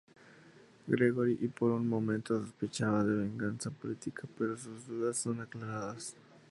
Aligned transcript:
Gregory 0.87 1.35
por 1.49 1.69
un 1.73 1.87
momento 1.87 2.35
sospecha 2.41 3.03
de 3.03 3.15
venganza 3.17 3.69
política 3.69 4.27
pero 4.35 4.57
sus 4.57 4.87
dudas 4.87 5.15
son 5.17 5.39
aclaradas. 5.41 6.15